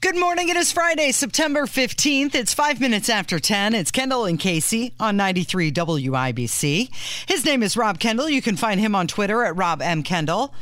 [0.00, 0.48] Good morning.
[0.48, 2.32] It is Friday, September 15th.
[2.36, 3.74] It's five minutes after 10.
[3.74, 6.88] It's Kendall and Casey on 93 WIBC.
[7.26, 8.28] His name is Rob Kendall.
[8.28, 10.04] You can find him on Twitter at Rob M.
[10.04, 10.54] Kendall.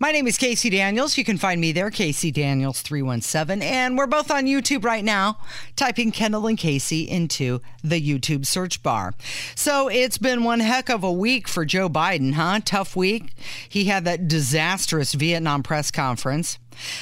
[0.00, 1.16] My name is Casey Daniels.
[1.16, 3.62] You can find me there, Casey Daniels 317.
[3.62, 5.38] And we're both on YouTube right now,
[5.76, 9.14] typing Kendall and Casey into the YouTube search bar.
[9.54, 12.58] So it's been one heck of a week for Joe Biden, huh?
[12.64, 13.34] Tough week.
[13.68, 16.58] He had that disastrous Vietnam press conference.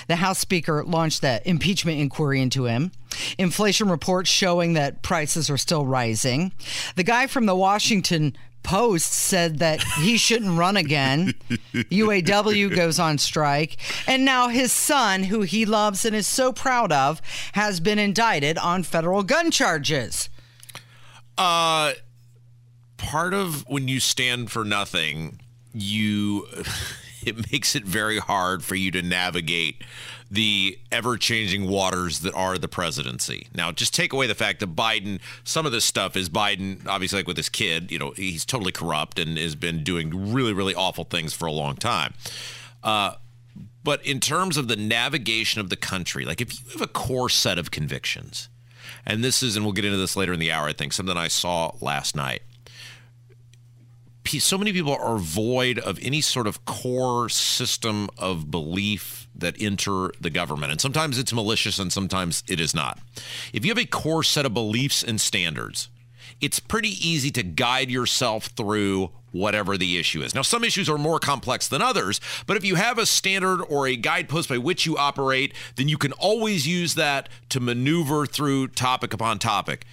[0.06, 2.92] The House Speaker launched the impeachment inquiry into him.
[3.38, 6.52] Inflation reports showing that prices are still rising.
[6.96, 11.32] The guy from the Washington Post said that he shouldn't run again.
[11.72, 13.78] UAW goes on strike.
[14.06, 18.58] And now his son, who he loves and is so proud of, has been indicted
[18.58, 20.28] on federal gun charges.
[21.38, 21.92] Uh,
[22.98, 25.40] part of when you stand for nothing,
[25.72, 26.46] you.
[27.26, 29.82] It makes it very hard for you to navigate
[30.30, 33.48] the ever changing waters that are the presidency.
[33.54, 37.18] Now, just take away the fact that Biden, some of this stuff is Biden, obviously,
[37.18, 40.74] like with his kid, you know, he's totally corrupt and has been doing really, really
[40.74, 42.14] awful things for a long time.
[42.82, 43.14] Uh,
[43.82, 47.30] but in terms of the navigation of the country, like if you have a core
[47.30, 48.48] set of convictions,
[49.06, 51.16] and this is, and we'll get into this later in the hour, I think, something
[51.16, 52.42] I saw last night
[54.28, 60.10] so many people are void of any sort of core system of belief that enter
[60.20, 60.72] the government.
[60.72, 62.98] And sometimes it's malicious and sometimes it is not.
[63.52, 65.88] If you have a core set of beliefs and standards,
[66.40, 70.34] it's pretty easy to guide yourself through whatever the issue is.
[70.34, 73.86] Now, some issues are more complex than others, but if you have a standard or
[73.86, 78.68] a guidepost by which you operate, then you can always use that to maneuver through
[78.68, 79.84] topic upon topic.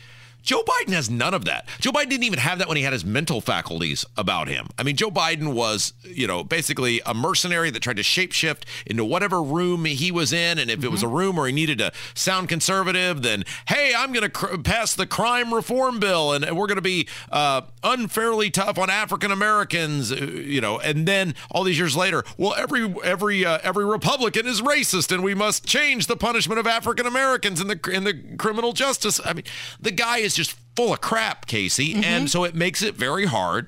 [0.45, 1.67] Joe Biden has none of that.
[1.79, 4.67] Joe Biden didn't even have that when he had his mental faculties about him.
[4.77, 9.03] I mean, Joe Biden was, you know, basically a mercenary that tried to shapeshift into
[9.03, 10.59] whatever room he was in.
[10.59, 10.85] And if mm-hmm.
[10.85, 11.15] it was a mm-hmm.
[11.15, 15.07] room where he needed to sound conservative, then, hey, I'm going to cr- pass the
[15.07, 20.15] crime reform bill and we're going to be uh, unfairly tough on African Americans, uh,
[20.15, 20.79] you know.
[20.79, 25.23] And then all these years later, well, every every uh, every Republican is racist and
[25.23, 29.19] we must change the punishment of African Americans in the in the criminal justice.
[29.25, 29.45] I mean,
[29.79, 31.93] the guy is just full of crap, Casey.
[31.93, 32.03] Mm-hmm.
[32.03, 33.67] And so it makes it very hard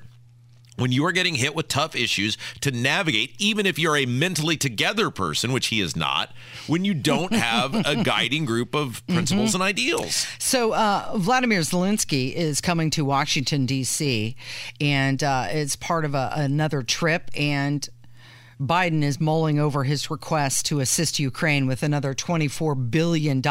[0.78, 4.56] when you are getting hit with tough issues to navigate, even if you're a mentally
[4.56, 6.30] together person, which he is not,
[6.66, 9.56] when you don't have a guiding group of principles mm-hmm.
[9.56, 10.26] and ideals.
[10.38, 14.36] So, uh, Vladimir Zelensky is coming to Washington, D.C.,
[14.80, 17.30] and uh, it's part of a, another trip.
[17.36, 17.88] And
[18.60, 23.42] Biden is mulling over his request to assist Ukraine with another $24 billion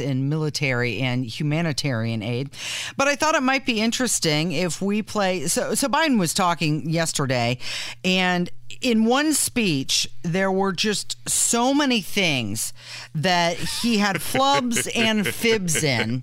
[0.00, 2.50] in military and humanitarian aid.
[2.96, 5.46] But I thought it might be interesting if we play.
[5.46, 7.58] So, so Biden was talking yesterday,
[8.04, 8.50] and
[8.80, 12.72] in one speech, there were just so many things
[13.14, 16.22] that he had flubs and fibs in.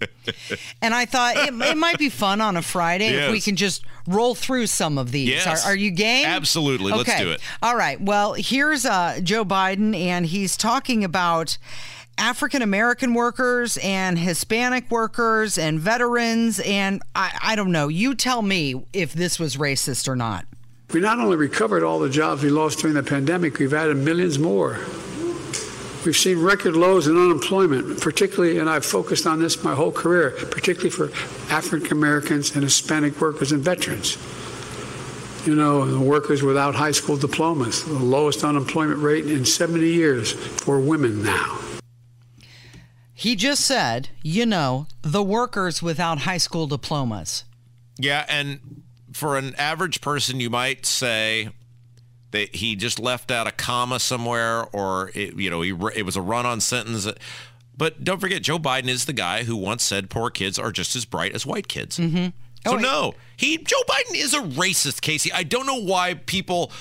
[0.81, 3.25] And I thought it, it might be fun on a Friday yes.
[3.25, 5.29] if we can just roll through some of these.
[5.29, 5.65] Yes.
[5.65, 6.25] Are, are you game?
[6.25, 6.91] Absolutely.
[6.91, 7.03] Okay.
[7.11, 7.41] Let's do it.
[7.61, 7.99] All right.
[7.99, 11.57] Well, here's uh, Joe Biden, and he's talking about.
[12.15, 16.59] African American workers and Hispanic workers and veterans.
[16.59, 17.87] And I, I don't know.
[17.87, 20.45] You tell me if this was racist or not.
[20.93, 24.37] We not only recovered all the jobs we lost during the pandemic, we've added millions
[24.37, 24.77] more.
[26.05, 30.31] We've seen record lows in unemployment, particularly, and I've focused on this my whole career,
[30.51, 31.11] particularly for
[31.51, 34.17] African Americans and Hispanic workers and veterans.
[35.47, 40.31] You know, the workers without high school diplomas, the lowest unemployment rate in 70 years
[40.33, 41.57] for women now.
[43.15, 47.45] He just said, you know, the workers without high school diplomas.
[47.97, 48.82] Yeah, and
[49.13, 51.49] for an average person, you might say
[52.31, 56.17] that he just left out a comma somewhere, or it, you know, he, it was
[56.17, 57.07] a run-on sentence.
[57.77, 60.95] But don't forget, Joe Biden is the guy who once said poor kids are just
[60.95, 61.99] as bright as white kids.
[61.99, 62.27] Mm-hmm.
[62.65, 65.31] So oh, no, he Joe Biden is a racist, Casey.
[65.33, 66.71] I don't know why people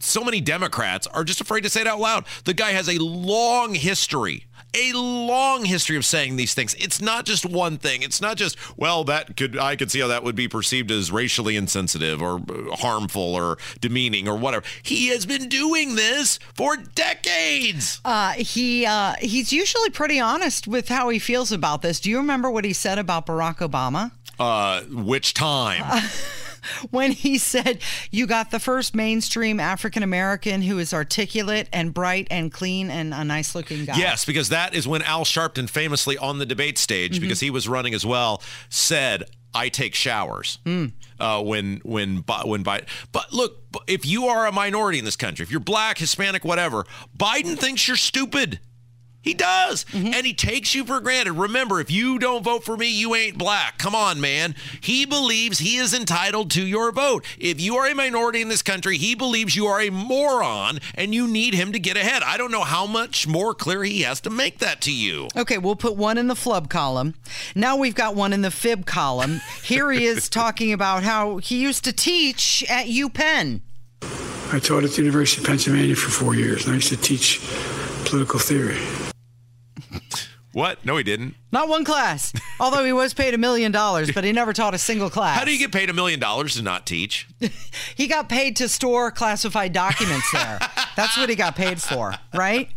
[0.00, 2.26] so many Democrats are just afraid to say it out loud.
[2.44, 4.45] The guy has a long history
[4.76, 6.74] a long history of saying these things.
[6.74, 8.02] It's not just one thing.
[8.02, 11.10] It's not just, well, that could, I could see how that would be perceived as
[11.10, 12.42] racially insensitive or
[12.72, 14.64] harmful or demeaning or whatever.
[14.82, 18.00] He has been doing this for decades.
[18.04, 22.00] Uh, he uh, he's usually pretty honest with how he feels about this.
[22.00, 24.12] Do you remember what he said about Barack Obama?
[24.38, 25.82] Uh, which time?
[26.90, 27.80] when he said,
[28.10, 33.14] You got the first mainstream African American who is articulate and bright and clean and
[33.14, 33.96] a nice looking guy.
[33.96, 37.22] Yes, because that is when Al Sharpton famously on the debate stage, mm-hmm.
[37.22, 39.24] because he was running as well, said,
[39.54, 40.58] I take showers.
[40.64, 40.92] Mm.
[41.18, 42.86] Uh, when when when Biden.
[43.10, 46.84] But look, if you are a minority in this country, if you're black, Hispanic, whatever,
[47.16, 48.60] Biden thinks you're stupid.
[49.26, 49.84] He does.
[49.86, 50.14] Mm-hmm.
[50.14, 51.32] And he takes you for granted.
[51.32, 53.76] Remember, if you don't vote for me, you ain't black.
[53.76, 54.54] Come on, man.
[54.80, 57.24] He believes he is entitled to your vote.
[57.36, 61.12] If you are a minority in this country, he believes you are a moron and
[61.12, 62.22] you need him to get ahead.
[62.22, 65.26] I don't know how much more clear he has to make that to you.
[65.34, 67.16] Okay, we'll put one in the flub column.
[67.56, 69.40] Now we've got one in the fib column.
[69.60, 73.62] Here he is talking about how he used to teach at UPenn.
[74.52, 77.40] I taught at the University of Pennsylvania for four years, and I used to teach
[78.04, 78.78] political theory.
[80.56, 80.86] What?
[80.86, 81.34] No, he didn't.
[81.52, 82.32] Not one class.
[82.60, 85.38] Although he was paid a million dollars, but he never taught a single class.
[85.38, 87.28] How do you get paid a million dollars to not teach?
[87.94, 90.58] he got paid to store classified documents there.
[90.96, 92.70] That's what he got paid for, right?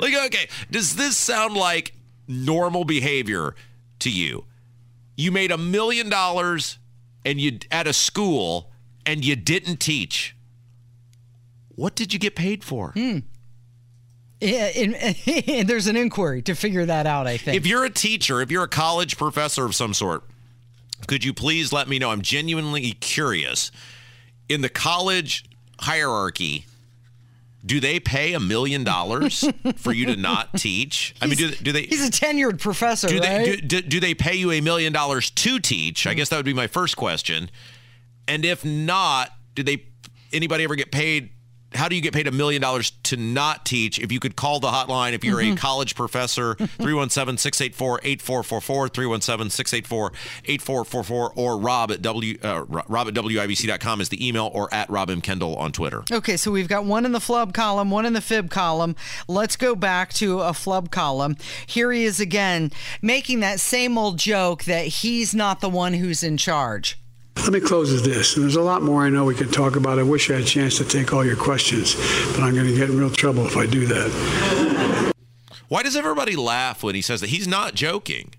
[0.00, 1.92] Like, okay, does this sound like
[2.26, 3.54] normal behavior
[3.98, 4.46] to you?
[5.14, 6.78] You made a million dollars
[7.22, 8.70] and you at a school
[9.04, 10.34] and you didn't teach.
[11.68, 12.92] What did you get paid for?
[12.92, 13.18] Hmm.
[14.42, 14.92] Hmm.
[15.54, 17.56] And there's an inquiry to figure that out, I think.
[17.56, 20.24] If you're a teacher, if you're a college professor of some sort,
[21.06, 22.10] could you please let me know?
[22.10, 23.70] I'm genuinely curious.
[24.48, 25.44] In the college
[25.80, 26.66] hierarchy,
[27.64, 31.14] do they pay a million dollars for you to not teach?
[31.20, 31.82] I mean, do, do, they?
[31.82, 33.46] He's a tenured professor, do right?
[33.46, 36.06] They, do, do, they pay you a million dollars to teach?
[36.06, 37.50] I guess that would be my first question.
[38.28, 39.86] And if not, do they?
[40.32, 41.30] Anybody ever get paid
[41.74, 43.98] how do you get paid a million dollars to not teach?
[43.98, 45.54] If you could call the hotline, if you're mm-hmm.
[45.54, 50.12] a college professor, 317 684 8444, 317 684
[50.44, 55.10] 8444, or rob at, w, uh, rob at WIBC.com is the email, or at Rob
[55.10, 55.20] M.
[55.20, 56.04] Kendall on Twitter.
[56.10, 58.96] Okay, so we've got one in the flub column, one in the fib column.
[59.28, 61.36] Let's go back to a flub column.
[61.66, 62.70] Here he is again,
[63.02, 66.98] making that same old joke that he's not the one who's in charge.
[67.36, 68.36] Let me close with this.
[68.36, 69.98] And there's a lot more I know we could talk about.
[69.98, 71.94] I wish I had a chance to take all your questions,
[72.32, 75.12] but I'm going to get in real trouble if I do that.
[75.68, 77.30] Why does everybody laugh when he says that?
[77.30, 78.34] He's not joking.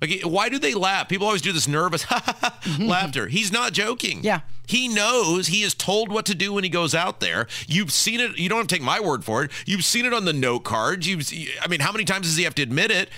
[0.00, 1.08] Like, why do they laugh?
[1.08, 2.06] People always do this nervous
[2.78, 3.26] laughter.
[3.26, 4.22] He's not joking.
[4.22, 4.40] Yeah.
[4.66, 7.46] He knows he is told what to do when he goes out there.
[7.66, 8.38] You've seen it.
[8.38, 9.50] You don't have to take my word for it.
[9.64, 11.08] You've seen it on the note cards.
[11.08, 11.30] You've,
[11.62, 13.08] I mean, how many times does he have to admit it?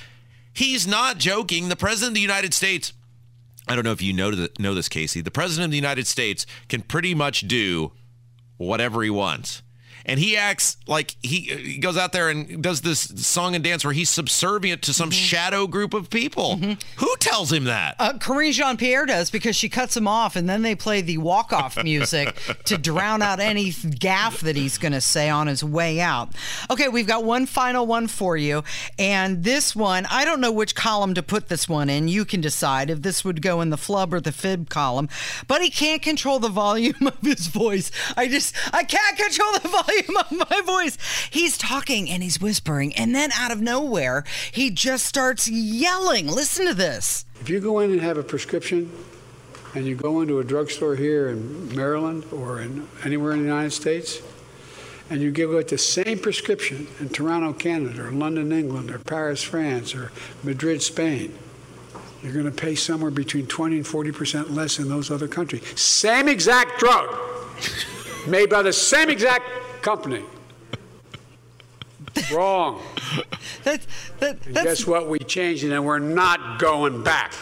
[0.53, 1.69] He's not joking.
[1.69, 2.93] The president of the United States
[3.69, 5.21] I don't know if you know, know this, Casey.
[5.21, 7.93] The president of the United States can pretty much do
[8.57, 9.63] whatever he wants
[10.09, 13.85] and he acts like he, he goes out there and does this song and dance
[13.85, 15.17] where he's subservient to some mm-hmm.
[15.17, 16.57] shadow group of people.
[16.57, 17.05] Mm-hmm.
[17.05, 17.95] Who tells him that?
[17.99, 21.19] Uh, Karine Jean Pierre does because she cuts him off, and then they play the
[21.19, 22.35] walk off music
[22.65, 26.31] to drown out any gaffe that he's going to say on his way out.
[26.71, 28.65] Okay, we've got one final one for you,
[28.99, 32.09] and this one I don't know which column to put this one in.
[32.09, 35.11] You can decide if this would go in the flub or the fib column,
[35.47, 37.91] but he can't control the volume of his voice.
[38.17, 40.99] I just I can't control the volume volume my voice.
[41.31, 46.27] He's talking and he's whispering, and then out of nowhere, he just starts yelling.
[46.27, 47.25] Listen to this.
[47.41, 48.93] If you go in and have a prescription,
[49.75, 53.73] and you go into a drugstore here in Maryland or in anywhere in the United
[53.73, 54.23] States,
[55.11, 59.43] and you give out the same prescription in Toronto, Canada, or London, England, or Paris,
[59.43, 60.11] France, or
[60.43, 61.37] Madrid, Spain,
[62.23, 65.63] you're going to pay somewhere between 20 and 40 percent less in those other countries.
[65.81, 67.15] Same exact drug,
[68.27, 69.45] made by the same exact
[69.83, 70.25] company.
[72.33, 72.83] Wrong.
[73.65, 73.81] That,
[74.21, 75.09] that, guess what?
[75.09, 77.35] We changed it and we're not going back.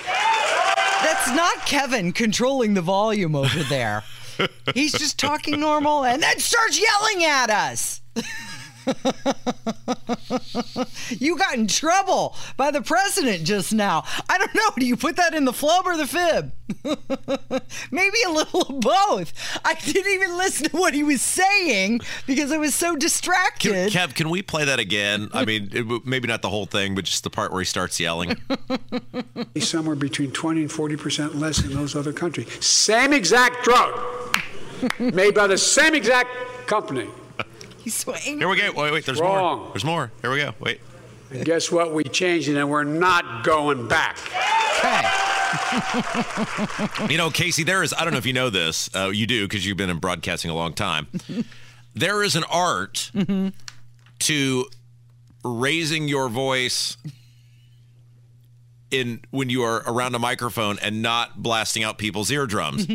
[1.03, 4.03] That's not Kevin controlling the volume over there.
[4.75, 8.01] He's just talking normal and then starts yelling at us.
[11.11, 14.05] you got in trouble by the president just now.
[14.29, 14.71] I don't know.
[14.79, 16.53] Do you put that in the flub or the fib?
[17.91, 19.33] Maybe a little of both.
[19.65, 23.93] I didn't even listen to what he was saying because I was so distracted.
[23.93, 25.31] Kev, can we play that again?
[25.33, 27.99] I mean, it, maybe not the whole thing, but just the part where he starts
[27.99, 28.37] yelling.
[29.59, 32.65] Somewhere between 20 and 40 percent less in those other countries.
[32.65, 33.99] Same exact drug,
[34.99, 36.31] made by the same exact
[36.67, 37.09] company.
[37.87, 38.39] He's so angry.
[38.39, 38.73] Here we go.
[38.73, 39.07] Wait, wait.
[39.07, 39.59] There's Wrong.
[39.61, 39.69] more.
[39.69, 40.11] There's more.
[40.21, 40.55] Here we go.
[40.59, 40.81] Wait.
[41.31, 41.95] And guess what?
[41.95, 44.19] We changed it, and we're not going back.
[44.81, 45.07] Okay.
[47.09, 48.91] You know, Casey, there is, I don't know if you know this.
[48.93, 51.07] Uh, you do because you've been in broadcasting a long time.
[51.95, 53.13] there is an art
[54.19, 54.65] to
[55.45, 56.97] raising your voice
[58.91, 62.89] in when you are around a microphone and not blasting out people's eardrums.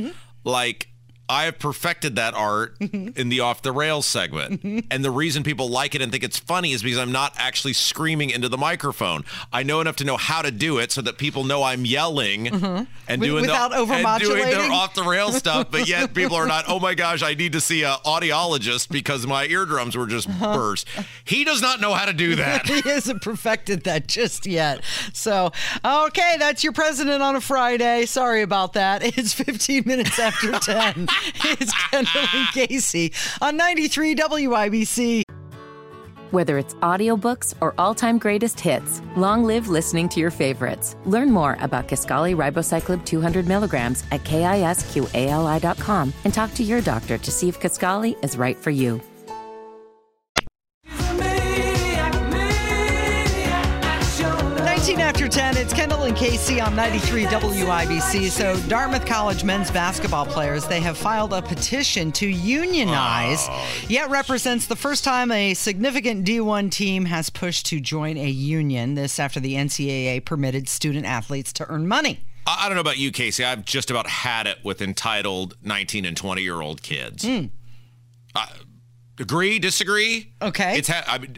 [0.44, 0.90] Like,
[1.32, 4.62] I have perfected that art in the off the rails segment.
[4.92, 7.74] And the reason people like it and think it's funny is because I'm not actually
[7.74, 9.24] screaming into the microphone.
[9.54, 12.46] I know enough to know how to do it so that people know I'm yelling
[12.46, 12.84] mm-hmm.
[13.08, 14.52] and doing without the, and doing overmodulating?
[14.52, 17.54] their off the rails stuff, but yet people are not, oh my gosh, I need
[17.54, 20.56] to see an audiologist because my eardrums were just uh-huh.
[20.58, 20.88] burst.
[21.24, 22.68] He does not know how to do that.
[22.68, 24.84] he hasn't perfected that just yet.
[25.14, 25.52] So,
[25.86, 28.06] okay, that's your president on a Friday.
[28.06, 29.02] Sorry about that.
[29.22, 31.08] It's 15 minutes after 10.
[31.44, 35.24] It's Kendall and Casey on 93 WIBC.
[36.32, 40.96] Whether it's audiobooks or all-time greatest hits, long live listening to your favorites.
[41.06, 47.32] Learn more about Kisqali Ribociclib 200 milligrams at kisqali.com and talk to your doctor to
[47.32, 49.02] see if Kisqali is right for you.
[55.62, 58.32] It's Kendall and Casey on 93 WIBC.
[58.32, 63.48] So, Dartmouth College men's basketball players, they have filed a petition to unionize,
[63.88, 68.96] yet represents the first time a significant D1 team has pushed to join a union.
[68.96, 72.22] This after the NCAA permitted student athletes to earn money.
[72.48, 73.46] I don't know about you, Casey.
[73.46, 77.24] I've just about had it with entitled 19 and 20 year old kids.
[77.24, 78.48] Uh,
[79.20, 79.60] agree?
[79.60, 80.34] Disagree?
[80.42, 80.80] Okay.
[80.80, 81.38] It's ha- I mean,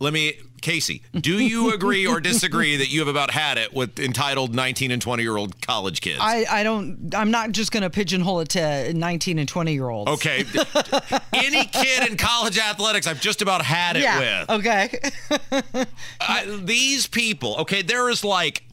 [0.00, 1.02] let me, Casey.
[1.14, 5.00] Do you agree or disagree that you have about had it with entitled 19 and
[5.00, 6.18] 20 year old college kids?
[6.20, 9.88] I, I don't, I'm not just going to pigeonhole it to 19 and 20 year
[9.88, 10.10] olds.
[10.12, 10.44] okay.
[11.32, 14.40] Any kid in college athletics, I've just about had it Yeah.
[14.40, 14.50] with.
[14.66, 15.86] Okay.
[16.20, 18.64] I, these people, okay, there is like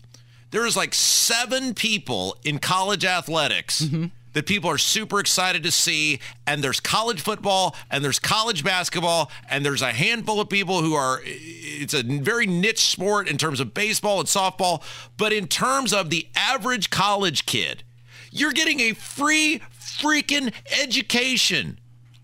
[0.51, 4.05] there is like seven people in college athletics mm-hmm.
[4.37, 9.31] That people are super excited to see, and there's college football, and there's college basketball,
[9.49, 11.21] and there's a handful of people who are.
[11.23, 14.83] It's a very niche sport in terms of baseball and softball,
[15.17, 17.81] but in terms of the average college kid,
[18.29, 20.53] you're getting a free freaking
[20.83, 21.79] education.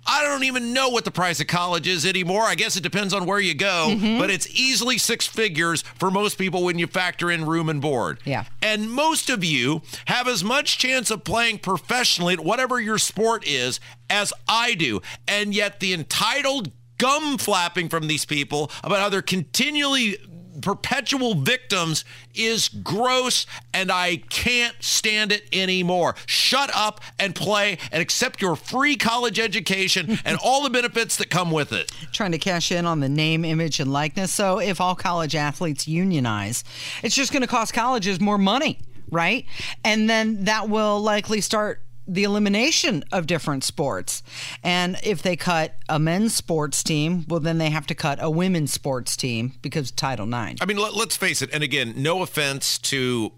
[0.06, 2.44] I don't even know what the price of college is anymore.
[2.44, 4.20] I guess it depends on where you go, mm-hmm.
[4.20, 8.20] but it's easily six figures for most people when you factor in room and board.
[8.26, 8.46] Yeah.
[8.62, 13.48] And most of you have as much chance of playing professionally at whatever your sport
[13.48, 13.80] is
[14.10, 15.02] as I do.
[15.28, 20.18] And yet the entitled gum flapping from these people about how they're continually
[20.62, 22.06] perpetual victims
[22.36, 26.16] is gross and I can't stand it anymore.
[26.26, 31.30] Shut up and play and accept your free college education and all the benefits that
[31.30, 31.92] come with it.
[32.12, 34.34] trying to cash in on the name, image, and likeness.
[34.34, 36.64] So if all college athletes unionize,
[37.02, 38.80] it's just going to cost colleges more money,
[39.12, 39.46] right?
[39.84, 44.24] And then that will likely start the elimination of different sports.
[44.64, 48.30] And if they cut a men's sports team, well, then they have to cut a
[48.30, 50.62] women's sports team because Title IX.
[50.62, 51.50] I mean, let, let's face it.
[51.54, 53.32] And again, no offense to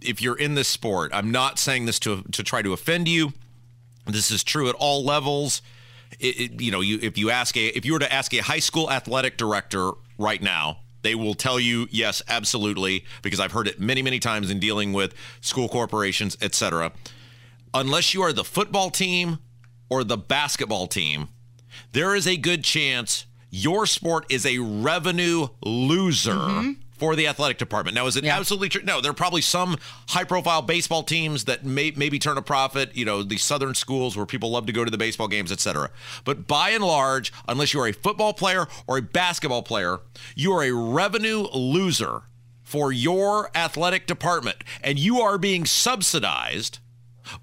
[0.00, 1.10] if you're in this sport.
[1.14, 3.32] I'm not saying this to to try to offend you.
[4.06, 5.62] This is true at all levels.
[6.20, 8.38] It, it- you know, you if you ask a if you were to ask a
[8.38, 13.66] high school athletic director right now, they will tell you yes, absolutely, because I've heard
[13.68, 16.92] it many many times in dealing with school corporations, etc.
[17.74, 19.38] Unless you are the football team
[19.90, 21.28] or the basketball team,
[21.90, 26.72] there is a good chance your sport is a revenue loser mm-hmm.
[26.96, 27.96] for the athletic department.
[27.96, 28.36] Now, is it Yeah.
[28.36, 28.82] absolutely true?
[28.82, 29.76] No, there are probably some
[30.08, 32.96] high-profile baseball teams that may maybe turn a profit.
[32.96, 35.90] You know, the southern schools where people love to go to the baseball games, etc.
[36.24, 39.98] But by and large, unless you are a football player or a basketball player,
[40.36, 42.22] you are a revenue loser
[42.62, 46.78] for your athletic department, and you are being subsidized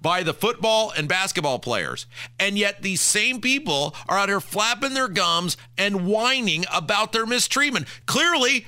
[0.02, 2.06] by the football and basketball players.
[2.40, 7.26] And yet these same people are out here flapping their gums and whining about their
[7.26, 7.88] mistreatment.
[8.06, 8.66] Clearly,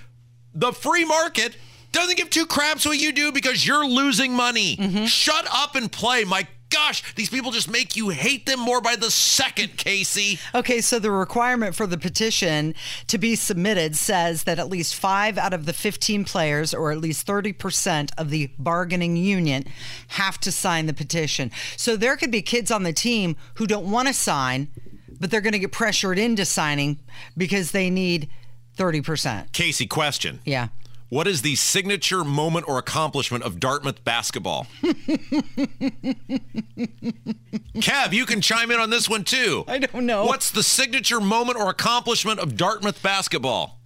[0.54, 1.56] the free market
[1.92, 4.76] doesn't give two craps what you do because you're losing money.
[4.76, 5.06] Mm-hmm.
[5.06, 6.24] Shut up and play.
[6.24, 10.40] My gosh, these people just make you hate them more by the second, Casey.
[10.56, 12.74] Okay, so the requirement for the petition
[13.08, 16.98] to be submitted says that at least five out of the 15 players, or at
[16.98, 19.64] least 30% of the bargaining union,
[20.10, 21.52] have to sign the petition.
[21.78, 24.70] So there could be kids on the team who don't want to sign,
[25.20, 27.00] but they're going to get pressured into signing
[27.38, 28.30] because they need
[28.78, 29.52] 30%.
[29.52, 30.40] Casey, question.
[30.44, 30.70] Yeah.
[31.14, 34.66] What is the signature moment or accomplishment of Dartmouth basketball?
[37.76, 39.64] Kev, you can chime in on this one too.
[39.68, 40.26] I don't know.
[40.26, 43.80] What's the signature moment or accomplishment of Dartmouth basketball?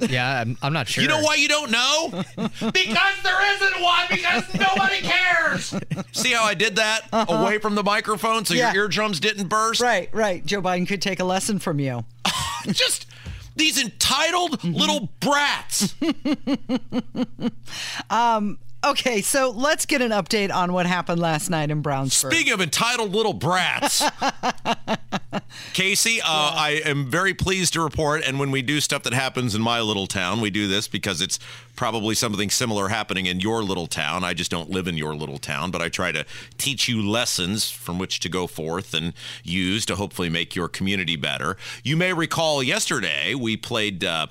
[0.00, 1.02] Yeah, I'm, I'm not sure.
[1.02, 2.08] You know why you don't know?
[2.36, 4.06] because there isn't one.
[4.10, 5.72] Because nobody cares.
[6.10, 7.32] See how I did that uh-huh.
[7.32, 8.72] away from the microphone so Yeah.
[8.72, 9.80] your eardrums didn't burst?
[9.80, 10.44] Right, right.
[10.44, 12.04] Joe Biden could take a lesson from you.
[12.66, 13.06] Just
[13.58, 14.72] these entitled Mm-hmm.
[14.74, 15.94] little brats.
[18.84, 22.32] Okay, so let's get an update on what happened last night in Brownsburg.
[22.32, 24.04] Speaking of entitled little brats,
[25.72, 28.22] Casey, uh, I am very pleased to report.
[28.24, 31.20] And when we do stuff that happens in my little town, we do this because
[31.20, 31.40] it's
[31.74, 34.22] probably something similar happening in your little town.
[34.22, 36.24] I just don't live in your little town, but I try to
[36.56, 41.16] teach you lessons from which to go forth and use to hopefully make your community
[41.16, 41.56] better.
[41.82, 44.04] You may recall yesterday we played.
[44.04, 44.28] Uh,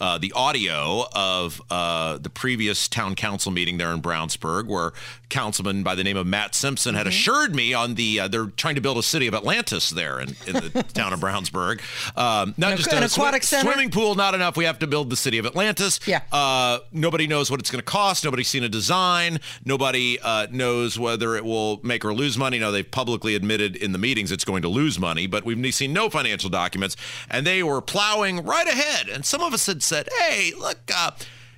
[0.00, 4.92] uh, the audio of uh, the previous town council meeting there in Brownsburg, where
[5.28, 8.74] councilman by the name of Matt Simpson had assured me on the uh, they're trying
[8.74, 11.80] to build a city of Atlantis there in, in the town of Brownsburg.
[12.16, 13.70] Um, not An just an a aquatic center?
[13.70, 14.56] swimming pool, not enough.
[14.56, 16.00] We have to build the city of Atlantis.
[16.06, 16.22] Yeah.
[16.32, 18.24] Uh, nobody knows what it's going to cost.
[18.24, 19.38] Nobody's seen a design.
[19.64, 22.58] Nobody uh, knows whether it will make or lose money.
[22.58, 25.92] Now they've publicly admitted in the meetings it's going to lose money, but we've seen
[25.92, 26.96] no financial documents,
[27.30, 29.08] and they were plowing right ahead.
[29.08, 31.10] And some of us had said, "Hey, look, uh,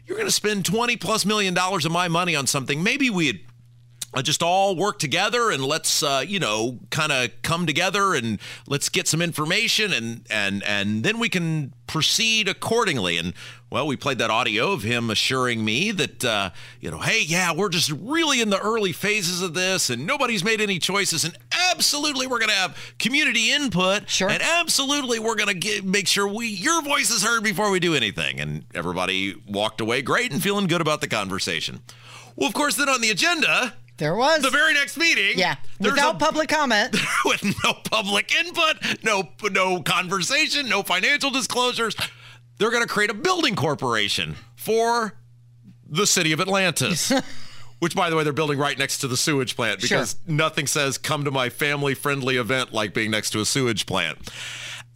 [0.07, 2.83] you're going to spend twenty plus million dollars of my money on something.
[2.83, 3.47] Maybe we'd."
[4.15, 8.39] Uh, just all work together and let's uh, you know kind of come together and
[8.67, 13.19] let's get some information and and and then we can proceed accordingly.
[13.19, 13.35] And
[13.71, 16.51] well we played that audio of him assuring me that uh,
[16.81, 20.45] you know hey yeah we're just really in the early phases of this and nobody's
[20.45, 21.37] made any choices and
[21.71, 24.29] absolutely we're going to have community input Sure.
[24.29, 27.95] and absolutely we're going to make sure we your voice is heard before we do
[27.95, 28.41] anything.
[28.41, 31.81] And everybody walked away great and feeling good about the conversation.
[32.37, 34.43] Well of course then on the agenda there was.
[34.43, 35.39] the very next meeting.
[35.39, 36.97] yeah, there's without a- public comment.
[37.25, 41.95] with no public input, no no conversation, no financial disclosures.
[42.59, 45.15] They're going to create a building corporation for
[45.89, 47.13] the city of Atlantis.
[47.79, 50.99] Which, by the way, they're building right next to the sewage plant because nothing says
[50.99, 54.31] come to my family friendly event like being next to a sewage plant.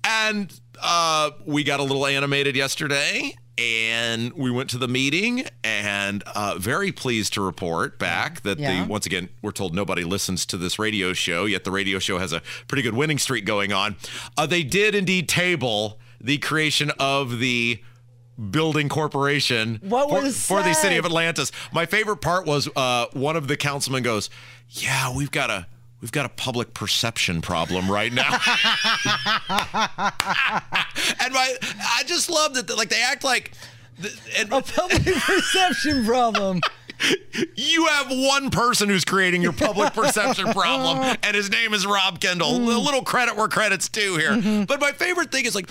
[0.05, 6.23] And uh, we got a little animated yesterday and we went to the meeting and
[6.35, 8.83] uh, very pleased to report back that Yeah.
[8.85, 12.19] the once again we're told nobody listens to this radio show yet the radio show
[12.19, 13.97] has a pretty good winning streak going on.
[14.37, 17.83] Uh, they did indeed table the creation of the
[18.51, 19.79] building corporation
[20.11, 21.51] for, for the city of atlantis.
[21.73, 24.29] My favorite part was uh, one of the councilmen goes
[24.69, 25.67] yeah we've got a
[26.01, 28.31] we've got a public perception problem right now
[31.21, 33.53] and my i just love that like they act like
[34.37, 36.61] and a public perception problem.
[37.57, 42.21] you have one person who's creating your public perception problem, and his name is Rob
[42.21, 42.53] Kendall.
[42.53, 42.69] Mm-hmm.
[42.69, 44.33] A little credit where credit's due here.
[44.33, 44.65] Mm-hmm.
[44.65, 45.69] But my favorite thing is like,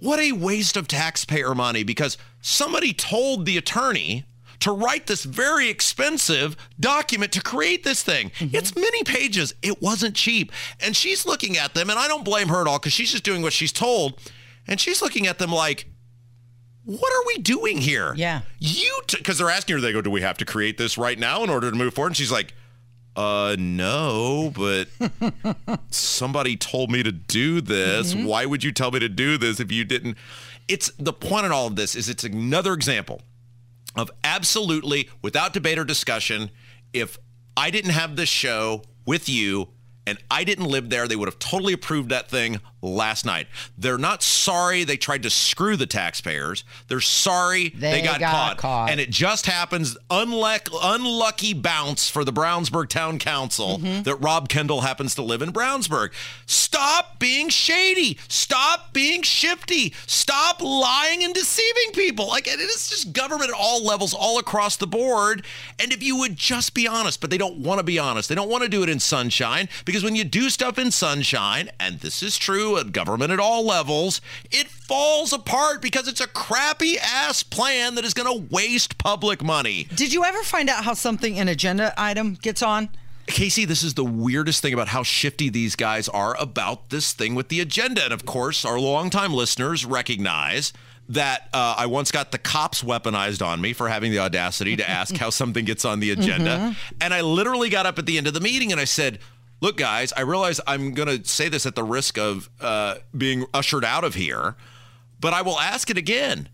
[0.00, 4.24] what a waste of taxpayer money because somebody told the attorney
[4.62, 8.30] to write this very expensive document to create this thing.
[8.52, 9.54] It's many pages.
[9.60, 10.52] It wasn't cheap.
[10.80, 13.24] And she's looking at them, and I don't blame her at all because she's just
[13.24, 14.20] doing what she's told.
[14.68, 15.86] And she's looking at them like,
[16.84, 18.14] what are we doing here?
[18.16, 18.42] Yeah.
[18.60, 21.42] You, because they're asking her, they go, do we have to create this right now
[21.42, 22.10] in order to move forward?
[22.10, 22.54] And she's like,
[23.16, 24.88] uh, no, but
[25.90, 28.14] somebody told me to do this.
[28.14, 30.16] Why would you tell me to do this if you didn't?
[30.68, 33.20] It's the point in all of this is it's another example
[33.96, 36.50] of absolutely without debate or discussion.
[36.92, 37.18] If
[37.56, 39.68] I didn't have this show with you
[40.06, 43.46] and I didn't live there, they would have totally approved that thing last night.
[43.78, 46.64] They're not sorry they tried to screw the taxpayers.
[46.88, 48.58] They're sorry they, They got, got caught.
[48.58, 48.90] caught.
[48.90, 54.02] And it just happens unluck, unlucky bounce for the Brownsburg Town Council Mm-hmm.
[54.02, 56.10] that Rob Kendall happens to live in Brownsburg.
[56.46, 58.18] Stop being shady.
[58.28, 59.94] Stop being shifty.
[60.06, 62.26] Stop lying and deceiving people.
[62.28, 65.44] Like it is just government at all levels, all across the board.
[65.78, 68.28] And if you would just be honest, but they don't want to be honest.
[68.28, 71.70] They don't want to do it in sunshine because when you do stuff in sunshine,
[71.78, 76.26] and this is true at government at all levels, it falls apart because it's a
[76.26, 79.88] crappy ass plan that is going to waste public money.
[79.94, 82.90] Did you ever find out how something an agenda item gets on?
[83.26, 87.34] Casey, this is the weirdest thing about how shifty these guys are about this thing
[87.34, 88.02] with the agenda.
[88.04, 90.72] And of course, our longtime listeners recognize
[91.08, 94.88] that uh, I once got the cops weaponized on me for having the audacity to
[94.88, 96.74] ask how something gets on the agenda.
[97.00, 99.18] And I literally got up at the end of the meeting and I said,
[99.62, 103.46] Look, guys, I realize I'm going to say this at the risk of uh, being
[103.54, 104.56] ushered out of here,
[105.20, 106.48] but I will ask it again.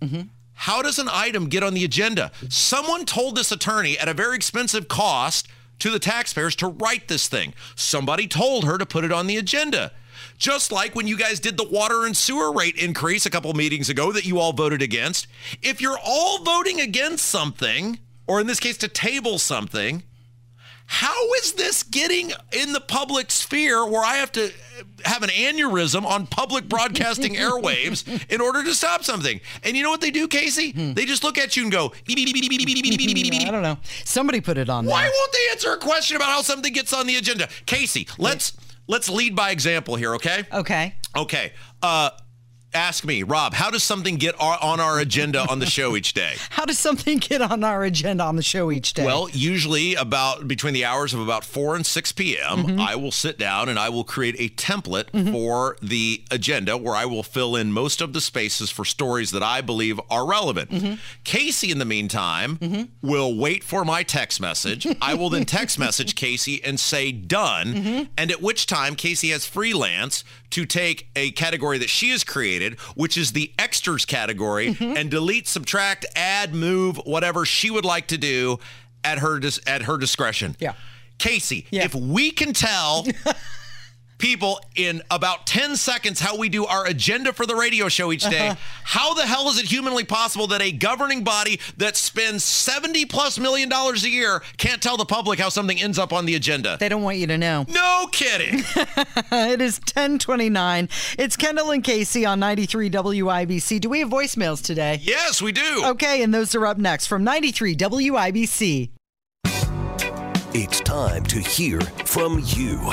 [0.53, 2.31] How does an item get on the agenda?
[2.51, 7.29] Someone told this attorney at a very expensive cost to the taxpayers to write this
[7.29, 7.55] thing.
[7.75, 9.93] Somebody told her to put it on the agenda.
[10.37, 13.89] Just like when you guys did the water and sewer rate increase a couple meetings
[13.89, 15.29] ago that you all voted against.
[15.63, 20.03] If you're all voting against something, or in this case, to table something,
[20.91, 24.51] how is this getting in the public sphere where I have to
[25.05, 29.39] have an aneurysm on public broadcasting airwaves in order to stop something?
[29.63, 30.71] And you know what they do, Casey?
[30.71, 30.95] Hmm.
[30.95, 33.77] They just look at you and go, I don't know.
[34.07, 35.11] Somebody put it on why there.
[35.15, 37.49] won't they answer a question about how something gets on the agenda?
[37.67, 40.45] Casey, let's let's lead by example here, okay?
[40.51, 40.95] Okay.
[41.15, 41.53] Okay.
[41.83, 42.11] Uh
[42.75, 46.35] ask me, Rob, how does something get on our agenda on the show each day?
[46.51, 49.05] How does something get on our agenda on the show each day?
[49.05, 52.81] Well, usually about between the hours of about 4 and 6 p.m., Mm-hmm.
[52.81, 57.05] I will sit down and I will create a template for the agenda where I
[57.05, 60.71] will fill in most of the spaces for stories that I believe are relevant.
[60.71, 60.95] Mm-hmm.
[61.25, 64.87] Casey, in the meantime, will wait for my text message.
[65.01, 67.67] I will then text message Casey and say done.
[67.75, 68.03] Mm-hmm.
[68.17, 72.58] And at which time Casey has freelance to take a category that she has created,
[72.95, 74.97] which is the extras category, Mm-hmm.
[74.97, 78.59] and delete, subtract, add, move, whatever she would like to do
[79.05, 80.57] at her dis- at her discretion.
[80.59, 80.73] Yeah.
[81.19, 81.85] Casey, Yeah.
[81.85, 83.07] if we can tell
[84.19, 88.29] people in about 10 seconds how we do our agenda for the radio show each
[88.29, 88.57] day, Uh-huh.
[88.85, 93.39] how the hell is it humanly possible that a governing body that spends 70 plus
[93.39, 96.77] million dollars a year can't tell the public how something ends up on the agenda?
[96.81, 97.65] they don't want you to know.
[97.69, 98.63] No kidding.
[99.31, 100.89] It is 1029.
[101.19, 103.81] It's Kendall and Casey on 93 WIBC.
[103.81, 104.99] Do we have voicemails today?
[105.03, 105.83] yes, we do.
[105.87, 108.91] Okay, and those are up next from 93 WIBC.
[110.55, 112.93] It's time to hear from you.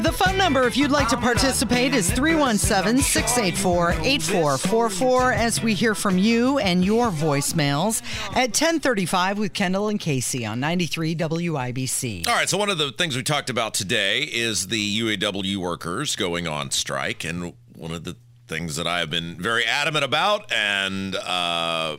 [0.00, 5.92] The phone number, if you'd like to participate, is 317 684 8444 as we hear
[5.96, 12.28] from you and your voicemails at 1035 with Kendall and Casey on 93 WIBC.
[12.28, 16.14] All right, so one of the things we talked about today is the UAW workers
[16.14, 17.24] going on strike.
[17.24, 21.96] And one of the things that I have been very adamant about, and uh,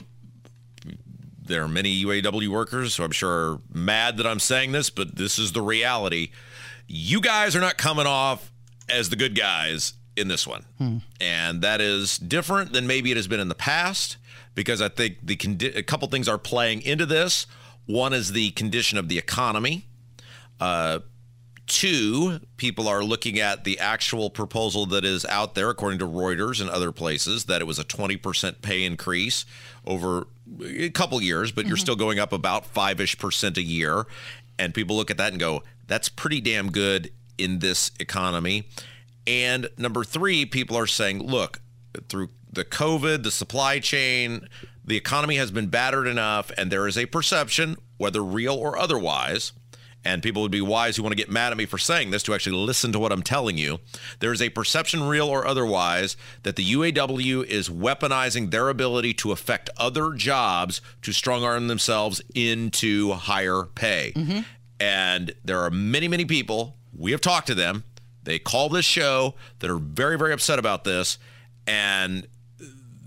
[1.45, 5.17] there are many UAW workers who I'm sure are mad that I'm saying this, but
[5.17, 6.31] this is the reality.
[6.91, 8.51] You guys are not coming off
[8.89, 10.65] as the good guys in this one.
[11.21, 14.17] And that is different than maybe it has been in the past
[14.55, 17.45] because I think the condi- a couple things are playing into this.
[17.85, 19.85] One is the condition of the economy.
[20.59, 20.99] Uh,
[21.67, 26.59] two, people are looking at the actual proposal that is out there, according to Reuters
[26.59, 29.45] and other places, that it was a 20% pay increase
[29.85, 30.27] over
[30.63, 34.05] a couple years, but you're still going up about five ish percent a year.
[34.59, 38.67] And people look at that and go, that's pretty damn good in this economy.
[39.25, 41.61] And number three, people are saying, look,
[42.09, 44.47] through the COVID, the supply chain,
[44.83, 49.53] the economy has been battered enough, and there is a perception, whether real or otherwise,
[50.05, 52.23] and people would be wise who want to get mad at me for saying this
[52.23, 53.79] to actually listen to what I'm telling you.
[54.19, 59.31] There is a perception, real or otherwise, that the UAW is weaponizing their ability to
[59.31, 64.13] affect other jobs to strong arm themselves into higher pay.
[64.15, 64.39] Mm-hmm.
[64.79, 67.83] And there are many, many people, we have talked to them,
[68.23, 71.17] they call this show that are very, very upset about this.
[71.67, 72.27] And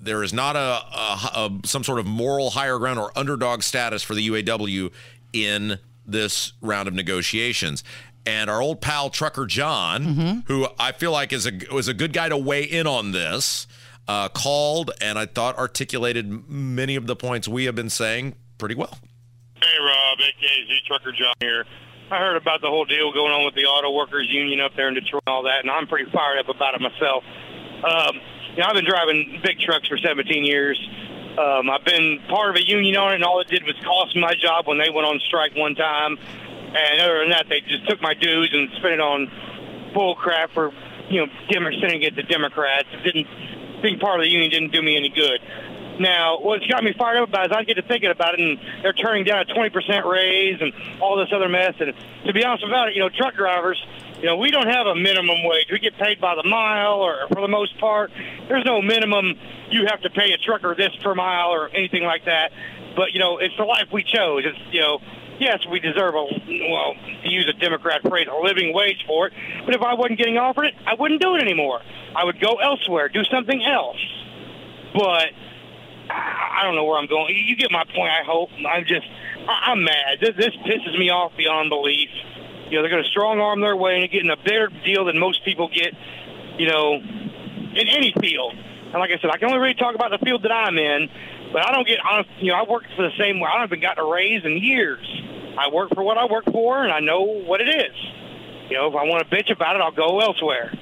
[0.03, 4.03] there is not a, a, a some sort of moral higher ground or underdog status
[4.03, 4.91] for the UAW
[5.33, 7.83] in this round of negotiations.
[8.25, 12.13] And our old pal Trucker John, who I feel like is a was a good
[12.13, 13.67] guy to weigh in on this,
[14.07, 18.77] uh, called and I thought articulated many of the points we have been saying pretty
[18.77, 18.97] well.
[19.57, 21.65] Hey, Rob, AKZ Trucker John here.
[22.11, 24.87] I heard about the whole deal going on with the auto workers union up there
[24.89, 27.25] in Detroit and all that, and I'm pretty fired up about it myself.
[27.83, 28.21] Um,
[28.53, 30.79] you know, I've been driving big trucks for 17 years.
[31.39, 34.15] Um, I've been part of a union on it, and all it did was cost
[34.15, 36.19] me my job when they went on strike one time.
[36.19, 39.31] And other than that, they just took my dues and spent it on
[39.95, 40.73] bull crap for,
[41.09, 42.89] you know, Dem- it to Democrats.
[43.05, 43.27] Didn't
[43.83, 45.41] being part of the union didn't do me any good.
[45.99, 48.41] Now, what's got me fired up about it is I get to thinking about it,
[48.41, 51.75] and they're turning down a 20% raise and all this other mess.
[51.81, 51.93] And
[52.27, 53.83] to be honest about it, you know, truck drivers,
[54.23, 55.67] you know, we don't have a minimum wage.
[55.71, 58.13] We get paid by the mile, or for the most part,
[58.49, 59.35] there's no minimum.
[59.71, 62.53] You have to pay a trucker this per mile or anything like that.
[62.95, 64.45] But you know, it's the life we chose.
[64.47, 65.01] It's you know,
[65.41, 69.33] yes, we deserve a well, to use a Democrat phrase, a living wage for it.
[69.67, 71.81] But if I wasn't getting offered it, I wouldn't do it anymore.
[72.15, 73.99] I would go elsewhere, do something else.
[74.95, 75.31] But
[76.09, 77.35] I don't know where I'm going.
[77.35, 78.13] You get my point.
[78.13, 78.51] I hope.
[78.71, 79.07] I'm just,
[79.49, 80.21] I'm mad.
[80.21, 82.09] This pisses me off beyond belief.
[82.73, 85.19] You know, they're going to strong arm their way into getting a better deal than
[85.19, 85.93] most people get.
[86.59, 88.55] You know, in any field.
[88.55, 91.09] And like I said, I can only really talk about the field that I'm in,
[91.53, 91.99] but I don't get.
[92.41, 93.49] You know, I work for the same way.
[93.53, 95.05] I haven't gotten a raise in years.
[95.59, 97.97] I work for what I work for, and I know what it is.
[98.69, 100.73] You know, if I want to bitch about it, I'll go elsewhere.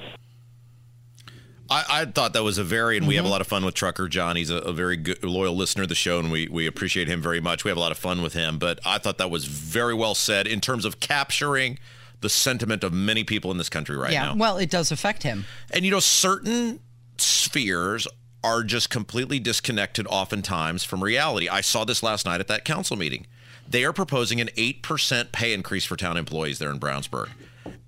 [1.71, 3.31] I, I, thought that was a very, and we have a mm-hmm.
[3.31, 4.35] lot of fun with Trucker John.
[4.35, 7.21] He's a, a, very good, loyal listener of the show, and we, we appreciate him
[7.21, 7.63] very much.
[7.63, 10.13] We have a lot of fun with him, but I thought that was very well
[10.13, 11.79] said in terms of capturing
[12.19, 14.13] the sentiment of many people in this country right now.
[14.13, 14.35] yeah, now.
[14.35, 15.45] well, it does affect him.
[15.71, 16.81] And, you know, certain
[17.17, 18.05] spheres
[18.43, 21.47] are just completely disconnected oftentimes from reality.
[21.47, 23.27] I saw this last night at that council meeting.
[23.67, 27.29] They are proposing an 8% pay increase for town employees there in Brownsburg.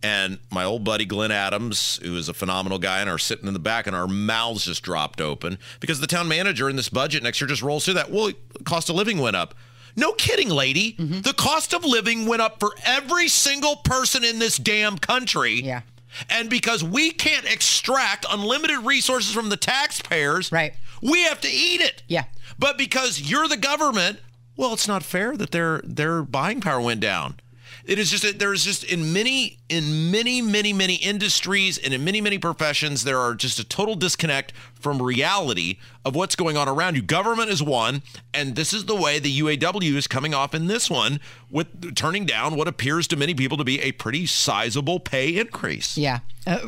[0.03, 3.53] And my old buddy Glenn Adams, who is a phenomenal guy, and are sitting in
[3.53, 7.23] the back, and our mouths just dropped open because the town manager in this budget
[7.23, 8.11] next year just rolls through that.
[8.11, 8.31] Well,
[8.65, 9.55] cost of living went up.
[9.95, 10.93] No kidding, lady.
[10.93, 11.21] Mm-hmm.
[11.21, 15.61] The cost of living went up for every single person in this damn country.
[15.61, 15.81] Yeah.
[16.29, 20.73] And because we can't extract unlimited resources from the taxpayers, right.
[21.01, 22.03] we have to eat it.
[22.07, 22.25] Yeah.
[22.59, 24.19] But because you're the government,
[24.55, 27.39] well, it's not fair that their their buying power went down.
[27.85, 32.21] It is just there's just in many in many many many industries and in many
[32.21, 36.95] many professions there are just a total disconnect from reality of what's going on around
[36.95, 37.01] you.
[37.01, 38.01] Government is one,
[38.33, 41.19] and this is the way the UAW is coming off in this one
[41.49, 45.97] with turning down what appears to many people to be a pretty sizable pay increase.
[45.97, 46.59] Yeah, uh,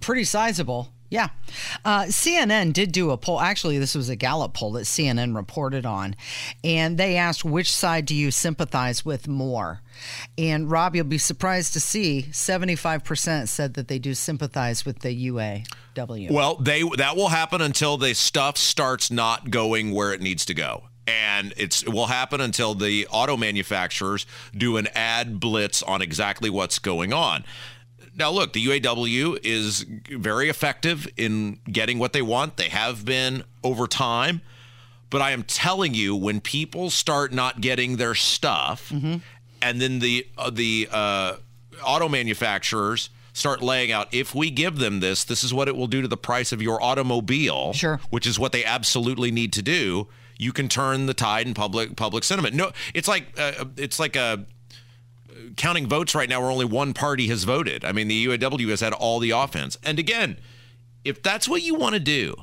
[0.00, 0.93] pretty sizable.
[1.14, 1.28] Yeah.
[1.84, 3.40] Uh, CNN did do a poll.
[3.40, 6.16] Actually, this was a Gallup poll that CNN reported on.
[6.64, 9.80] And they asked, which side do you sympathize with more?
[10.36, 15.30] And Rob, you'll be surprised to see 75% said that they do sympathize with the
[15.30, 16.32] UAW.
[16.32, 20.54] Well, they that will happen until the stuff starts not going where it needs to
[20.54, 26.50] go and it will happen until the auto manufacturers do an ad blitz on exactly
[26.50, 27.44] what's going on.
[28.16, 32.56] Now, look, the UAW is very effective in getting what they want.
[32.56, 34.40] They have been over time.
[35.10, 39.18] But I am telling you, when people start not getting their stuff, mm-hmm.
[39.62, 41.36] and then the uh, the uh,
[41.84, 45.86] auto manufacturers start laying out if we give them this, this is what it will
[45.86, 47.72] do to the price of your automobile.
[47.72, 48.00] Sure.
[48.10, 50.08] Which is what they absolutely need to do.
[50.36, 52.54] You can turn the tide in public public sentiment.
[52.54, 54.44] No, it's like uh, it's like a
[55.56, 57.84] counting votes right now where only one party has voted.
[57.84, 59.76] I mean, the UAW has had all the offense.
[59.82, 60.38] And again,
[61.04, 62.34] if that's what you want to do,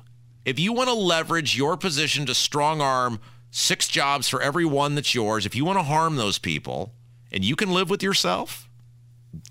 [0.46, 4.96] if you want to leverage your position to strong arm six jobs for every one
[4.96, 6.94] that's yours, if you want to harm those people
[7.32, 8.70] and you can live with yourself,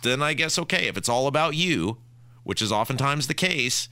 [0.03, 0.87] then I guess okay.
[0.87, 1.99] If it's all about you,
[2.43, 3.89] which is oftentimes the case,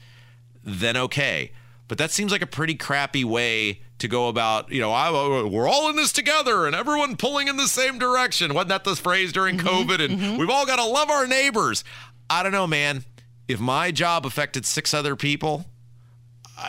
[0.63, 1.51] then okay.
[1.87, 5.11] But that seems like a pretty crappy way to go about, you know, I,
[5.43, 8.53] we're all in this together and everyone pulling in the same direction.
[8.53, 10.03] Wasn't that the phrase during mm-hmm, COVID?
[10.03, 10.37] And mm-hmm.
[10.37, 11.83] we've all got to love our neighbors.
[12.29, 13.03] I don't know, man.
[13.47, 15.65] If my job affected six other people,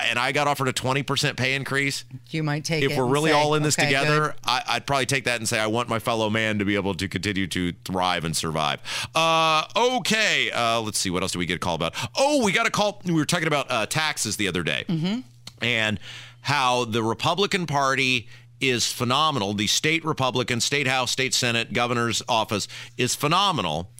[0.06, 3.36] and I got offered a 20% pay increase, you might take if we're really say,
[3.36, 5.98] all in this okay, together, I, would probably take that and say, I want my
[5.98, 8.80] fellow man to be able to continue to thrive and survive.
[9.14, 10.50] Uh, okay.
[10.50, 11.10] Uh, let's see.
[11.10, 11.94] What else do we get a call about?
[12.16, 13.02] Oh, we got a call.
[13.04, 14.84] We were talking about uh, taxes the other day.
[14.88, 15.20] Mm-hmm.
[15.62, 16.00] And
[16.42, 18.28] how the Republican Party
[18.60, 19.54] is phenomenal.
[19.54, 23.90] The state Republican, state House, state Senate, governor's office is phenomenal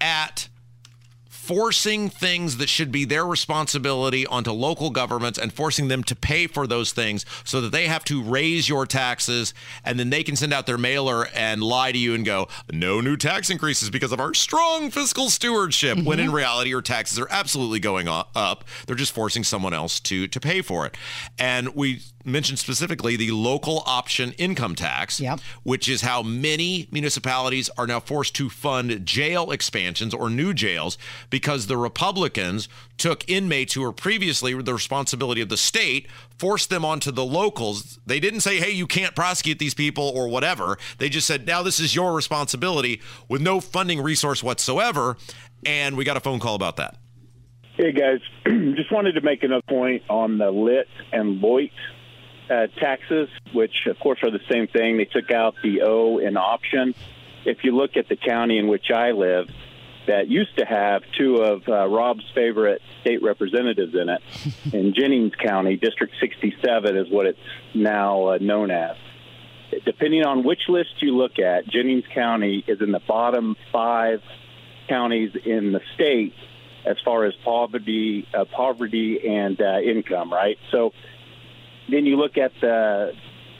[0.00, 0.48] at
[1.44, 6.46] forcing things that should be their responsibility onto local governments and forcing them to pay
[6.46, 9.52] for those things so that they have to raise your taxes
[9.84, 13.02] and then they can send out their mailer and lie to you and go, no
[13.02, 15.98] new tax increases because of our strong fiscal stewardship.
[15.98, 16.06] Mm-hmm.
[16.06, 18.64] When in reality, your taxes are absolutely going up.
[18.86, 20.96] They're just forcing someone else to, to pay for it.
[21.38, 25.40] And we mentioned specifically the local option income tax, yep.
[25.62, 30.96] which is how many municipalities are now forced to fund jail expansions or new jails
[31.34, 36.06] because the Republicans took inmates who were previously the responsibility of the state,
[36.38, 37.98] forced them onto the locals.
[38.06, 40.78] They didn't say, hey, you can't prosecute these people or whatever.
[40.98, 45.16] They just said, now this is your responsibility with no funding resource whatsoever.
[45.66, 46.98] And we got a phone call about that.
[47.76, 48.20] Hey guys,
[48.76, 51.72] just wanted to make another point on the lit and LOIT
[52.48, 54.98] uh, taxes, which of course are the same thing.
[54.98, 56.94] They took out the O in option.
[57.44, 59.48] If you look at the county in which I live,
[60.06, 64.22] that used to have two of uh, Rob's favorite state representatives in it,
[64.72, 67.38] in Jennings County, District 67 is what it's
[67.74, 68.96] now uh, known as.
[69.84, 74.20] Depending on which list you look at, Jennings County is in the bottom five
[74.88, 76.34] counties in the state
[76.84, 80.32] as far as poverty, uh, poverty and uh, income.
[80.32, 80.92] Right, so
[81.90, 83.12] then you look at the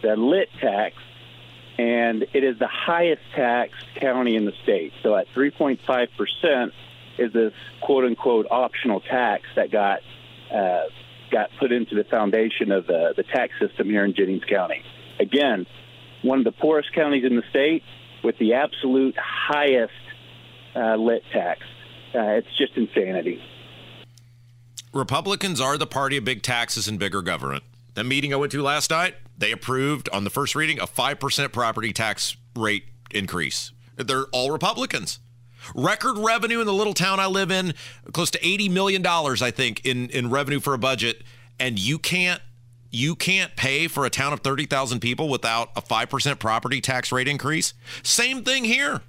[0.03, 0.97] the lit tax,
[1.79, 4.93] and it is the highest taxed county in the state.
[5.03, 5.79] So at 3.5
[6.17, 6.73] percent
[7.19, 10.01] is this quote unquote optional tax that got
[10.53, 10.85] uh,
[11.31, 14.83] got put into the foundation of the, the tax system here in Jennings County.
[15.19, 15.67] Again,
[16.23, 17.83] one of the poorest counties in the state
[18.23, 19.93] with the absolute highest
[20.75, 21.61] uh, lit tax.
[22.15, 23.43] Uh, it's just insanity.
[24.93, 27.65] Republicans are the party of big taxes and bigger government.
[27.95, 31.53] The meeting I went to last night, they approved on the first reading a 5%
[31.53, 33.73] property tax rate increase.
[33.97, 35.19] They're all Republicans.
[35.75, 37.75] Record revenue in the little town I live in,
[38.13, 41.23] close to $80 million, I think, in, in revenue for a budget.
[41.59, 42.41] And you can't
[42.91, 47.27] you can't pay for a town of 30,000 people without a 5% property tax rate
[47.27, 47.75] increase.
[48.05, 49.01] Same thing here.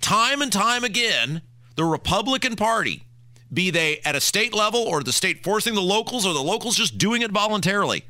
[0.00, 1.40] Time and time again,
[1.76, 3.04] the Republican Party,
[3.52, 6.76] be they at a state level or the state forcing the locals or the locals
[6.76, 8.04] just doing it voluntarily,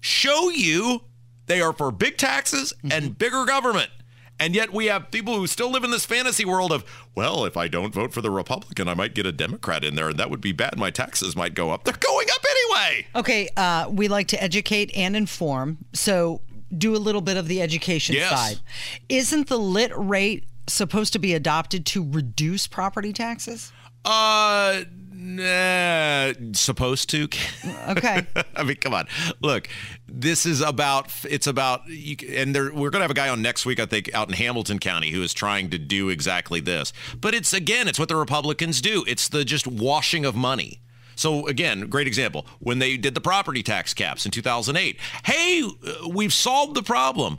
[0.00, 1.02] show you
[1.46, 3.90] they are for big taxes and bigger government.
[4.40, 6.84] And yet we have people who still live in this fantasy world of,
[7.16, 10.10] well, if I don't vote for the Republican, I might get a Democrat in there,
[10.10, 10.78] and that would be bad.
[10.78, 11.82] My taxes might go up.
[11.82, 13.06] They're going up anyway.
[13.16, 15.78] Okay, uh, we like to educate and inform.
[15.92, 16.42] So
[16.76, 18.30] do a little bit of the education Yes.
[18.30, 18.60] side.
[19.08, 23.72] Isn't the lit rate supposed to be adopted to reduce property taxes?
[24.04, 24.82] Uh,
[25.18, 27.28] nah, supposed to.
[27.88, 28.26] Okay.
[28.54, 29.06] I mean, come on.
[29.40, 29.68] Look,
[30.06, 31.10] this is about.
[31.28, 31.86] It's about.
[31.88, 34.28] You, and there, we're going to have a guy on next week, I think, out
[34.28, 36.92] in Hamilton County, who is trying to do exactly this.
[37.18, 39.04] But it's again, it's what the Republicans do.
[39.08, 40.80] It's the just washing of money.
[41.14, 44.98] So again, great example when they did the property tax caps in 2008.
[45.24, 47.38] Hey, uh, we've solved the problem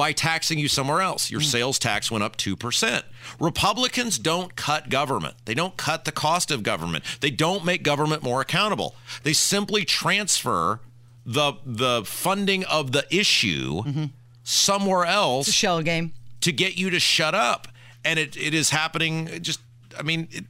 [0.00, 1.30] by taxing you somewhere else.
[1.30, 1.46] Your hmm.
[1.48, 3.02] sales tax went up 2%.
[3.38, 5.34] Republicans don't cut government.
[5.44, 7.04] They don't cut the cost of government.
[7.20, 8.94] They don't make government more accountable.
[9.24, 10.80] They simply transfer
[11.26, 14.04] the the funding of the issue mm-hmm.
[14.42, 16.14] somewhere else It's a shell game.
[16.40, 17.68] to get you to shut up.
[18.02, 19.60] And it, it is happening just
[19.98, 20.44] I mean it,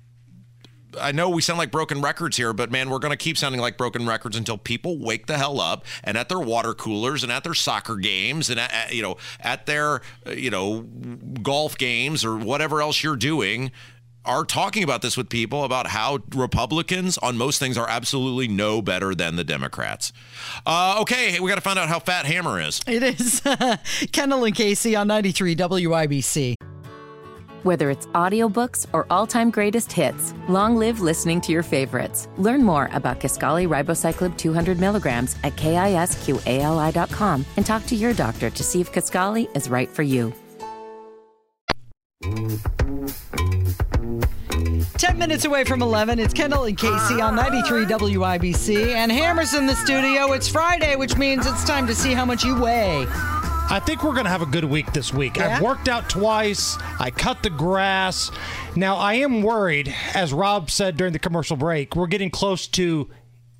[0.98, 3.60] I know we sound like broken records here, but man, we're going to keep sounding
[3.60, 7.30] like broken records until people wake the hell up and at their water coolers and
[7.30, 10.82] at their soccer games and at, at, you know at their uh, you know
[11.42, 13.70] golf games or whatever else you're doing
[14.24, 18.82] are talking about this with people about how Republicans on most things are absolutely no
[18.82, 20.12] better than the Democrats.
[20.66, 22.80] Uh, okay, we got to find out how fat Hammer is.
[22.86, 23.40] It is
[24.12, 26.69] Kendall and Casey on 93 WIBC.
[27.62, 32.26] Whether it's audiobooks or all-time greatest hits, long live listening to your favorites.
[32.38, 38.62] Learn more about Kisqali Ribociclib 200 milligrams at kisqali.com and talk to your doctor to
[38.62, 40.32] see if Kisqali is right for you.
[44.94, 48.94] 10 minutes away from 11, it's Kendall and Casey on 93 WIBC.
[48.94, 50.32] And Hammer's in the studio.
[50.32, 53.06] It's Friday, which means it's time to see how much you weigh.
[53.72, 55.36] I think we're going to have a good week this week.
[55.36, 55.54] Yeah?
[55.54, 56.76] I've worked out twice.
[56.98, 58.32] I cut the grass.
[58.74, 63.08] Now, I am worried, as Rob said during the commercial break, we're getting close to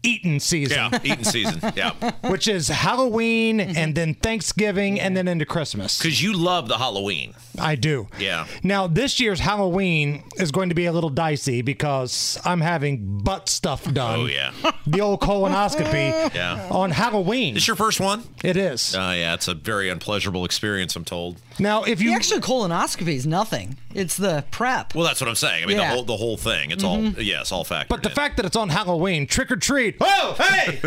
[0.02, 0.76] eating season.
[0.76, 1.60] Yeah, eating season.
[1.76, 1.92] Yeah.
[2.30, 5.98] Which is Halloween and then Thanksgiving and then into Christmas.
[5.98, 7.34] Because you love the Halloween.
[7.58, 8.08] I do.
[8.18, 8.46] Yeah.
[8.62, 13.48] Now, this year's Halloween is going to be a little dicey because I'm having butt
[13.48, 14.20] stuff oh, done.
[14.20, 14.52] Oh, yeah.
[14.86, 16.68] The old colonoscopy Yeah.
[16.70, 17.54] on Halloween.
[17.54, 18.22] This your first one?
[18.42, 18.94] It is.
[18.96, 19.34] Oh, yeah.
[19.34, 21.38] It's a very unpleasurable experience, I'm told.
[21.58, 24.94] Now, if The you actual colonoscopy is nothing, it's the prep.
[24.94, 25.64] Well, that's what I'm saying.
[25.64, 25.88] I mean, Yeah.
[25.88, 26.70] the whole the whole thing.
[26.70, 27.20] It's all mm-hmm.
[27.20, 27.88] yes, all factored.
[27.88, 28.14] But the in.
[28.14, 29.89] fact that it's on Halloween, trick or treat.
[30.00, 30.81] Oh, hey!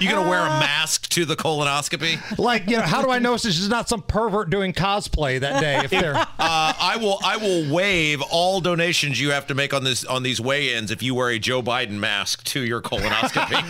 [0.00, 2.38] you gonna wear a mask to the colonoscopy?
[2.38, 5.60] like, you know, how do I know this is not some pervert doing cosplay that
[5.60, 5.80] day?
[5.84, 9.82] If they're Uh, I will I will waive all donations you have to make on
[9.84, 13.60] this on these weigh-ins if you wear a Joe Biden mask to your colonoscopy.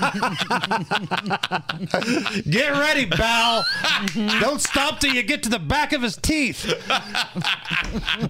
[2.51, 3.65] get ready, Bal.
[4.41, 6.67] Don't stop till you get to the back of his teeth.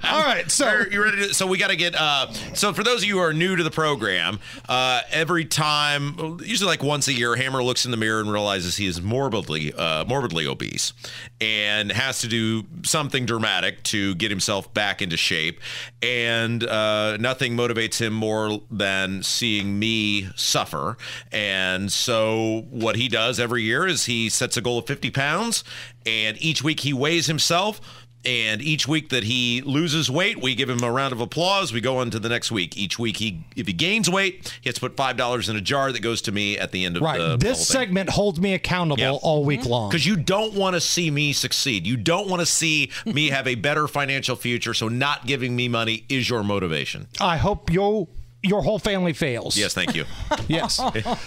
[0.04, 2.82] All right, so Are you ready to, so we got to get uh so for
[2.82, 5.93] those of you who are new to the program uh every time
[6.42, 9.72] usually like once a year hammer looks in the mirror and realizes he is morbidly
[9.74, 10.92] uh morbidly obese
[11.40, 15.60] and has to do something dramatic to get himself back into shape.
[16.02, 20.96] And uh nothing motivates him more than seeing me suffer.
[21.32, 25.64] And so what he does every year is he sets a goal of 50 pounds
[26.06, 27.80] and each week he weighs himself
[28.24, 31.72] and each week that he loses weight, we give him a round of applause.
[31.72, 32.76] We go on to the next week.
[32.76, 35.60] Each week, he if he gains weight, he has to put five dollars in a
[35.60, 37.18] jar that goes to me at the end of the week.
[37.18, 39.12] right, the this segment holds me accountable Yeah.
[39.12, 39.70] all week mm-hmm.
[39.70, 39.90] long.
[39.90, 41.86] Because you don't want to see me succeed.
[41.86, 44.74] You don't want to see me have a better financial future.
[44.74, 47.08] So not giving me money is your motivation.
[47.20, 48.08] I hope you
[48.44, 49.56] your whole family fails.
[49.56, 50.04] Yes, thank you.
[50.48, 50.78] Yes.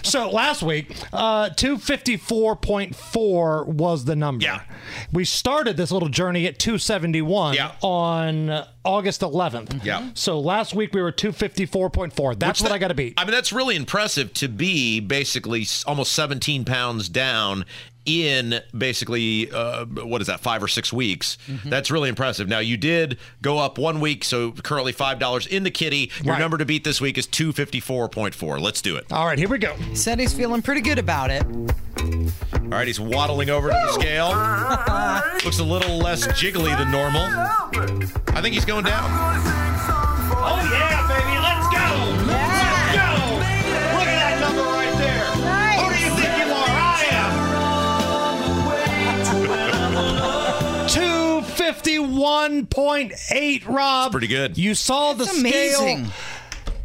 [0.04, 4.44] so last week, uh, 254.4 was the number.
[4.44, 4.62] Yeah.
[5.12, 7.72] We started this little journey at 271 Yeah.
[7.82, 9.84] on August 11th.
[9.84, 10.10] Yeah.
[10.14, 12.38] So last week we were 254.4.
[12.38, 13.16] That's Which what that- I got to beat.
[13.18, 17.66] I mean, that's really impressive to be basically almost 17 pounds down
[18.08, 21.70] in basically uh, what is that five or six weeks Mm-hmm.
[21.70, 25.64] that's really impressive now you did go up one week so currently five dollars in
[25.64, 26.40] the kitty your Right.
[26.40, 29.76] number to beat this week is 254.4 let's do it All right, here we go.
[29.94, 31.44] Said he's feeling pretty good about it.
[31.46, 34.30] all right he's waddling over to the scale
[35.46, 39.04] looks a little less jiggly than normal i think he's going down
[40.40, 41.38] Oh, yeah, baby.
[41.40, 42.26] Let's go.
[42.28, 42.57] Let's
[51.84, 53.76] 51.8, Rob.
[53.76, 54.58] That's pretty good.
[54.58, 56.06] You saw That's the amazing.
[56.06, 56.14] scale.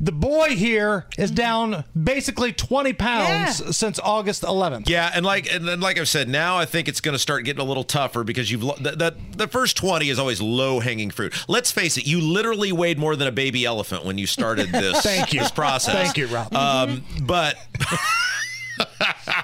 [0.00, 1.36] The boy here is mm-hmm.
[1.36, 3.70] down basically 20 pounds yeah.
[3.70, 4.88] since August 11th.
[4.88, 7.60] Yeah, and like and, like I've said, now I think it's going to start getting
[7.60, 11.32] a little tougher because you've the, the, the first 20 is always low hanging fruit.
[11.46, 15.02] Let's face it, you literally weighed more than a baby elephant when you started this
[15.02, 15.38] Thank you.
[15.38, 15.94] this process.
[15.94, 16.52] Thank you, Rob.
[16.52, 17.26] Um, mm-hmm.
[17.26, 17.56] but